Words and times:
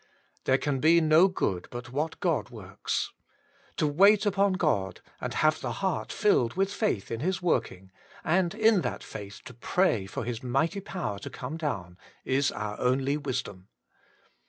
There 0.45 0.57
can 0.57 0.79
be 0.79 0.99
no 0.99 1.27
good 1.27 1.67
but 1.69 1.91
what 1.91 2.19
God 2.19 2.49
works; 2.49 3.11
to 3.77 3.85
wait 3.85 4.25
upon 4.25 4.53
God, 4.53 4.99
and 5.19 5.31
have 5.35 5.61
the 5.61 5.73
heart 5.73 6.11
filled 6.11 6.55
with 6.55 6.73
faith 6.73 7.11
in 7.11 7.19
His 7.19 7.39
working, 7.43 7.91
and 8.23 8.55
in 8.55 8.81
that 8.81 9.03
faith 9.03 9.41
to 9.45 9.53
pray 9.53 10.07
for 10.07 10.23
His 10.25 10.41
mighty 10.41 10.79
power 10.79 11.19
to 11.19 11.29
come 11.29 11.55
down, 11.55 11.99
is 12.25 12.51
our 12.51 12.79
only 12.79 13.15
wisdom. 13.15 13.67